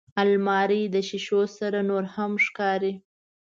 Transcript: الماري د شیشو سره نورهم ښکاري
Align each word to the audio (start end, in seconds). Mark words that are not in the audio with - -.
الماري 0.21 0.83
د 0.93 0.95
شیشو 1.07 1.41
سره 1.57 1.79
نورهم 1.89 2.31
ښکاري 2.45 2.93